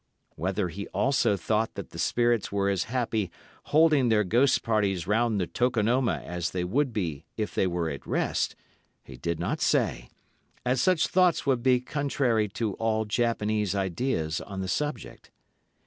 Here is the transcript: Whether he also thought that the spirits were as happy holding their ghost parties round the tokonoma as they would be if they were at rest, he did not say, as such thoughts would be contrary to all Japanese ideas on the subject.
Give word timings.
Whether 0.35 0.69
he 0.69 0.87
also 0.87 1.37
thought 1.37 1.75
that 1.75 1.91
the 1.91 1.99
spirits 1.99 2.51
were 2.51 2.69
as 2.71 2.85
happy 2.85 3.29
holding 3.65 4.09
their 4.09 4.23
ghost 4.23 4.63
parties 4.63 5.05
round 5.05 5.39
the 5.39 5.45
tokonoma 5.45 6.23
as 6.25 6.49
they 6.49 6.63
would 6.63 6.91
be 6.91 7.23
if 7.37 7.53
they 7.53 7.67
were 7.67 7.87
at 7.87 8.07
rest, 8.07 8.55
he 9.03 9.15
did 9.15 9.39
not 9.39 9.61
say, 9.61 10.09
as 10.65 10.81
such 10.81 11.05
thoughts 11.07 11.45
would 11.45 11.61
be 11.61 11.81
contrary 11.81 12.47
to 12.49 12.73
all 12.81 13.05
Japanese 13.05 13.75
ideas 13.75 14.41
on 14.41 14.59
the 14.61 14.67
subject. 14.67 15.29